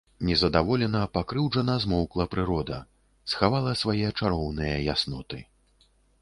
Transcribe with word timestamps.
Нездаволена, 0.27 1.01
пакрыўджана 1.17 1.75
змоўкла 1.83 2.25
прырода, 2.31 2.79
схавала 3.35 3.75
свае 3.83 4.09
чароўныя 4.19 4.75
ясноты. 4.97 5.39